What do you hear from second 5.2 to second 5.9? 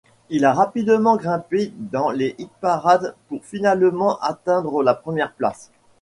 place.